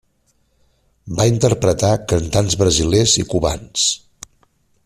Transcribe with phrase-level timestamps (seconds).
[1.19, 3.89] Va interpretar cantants brasilers i cubans.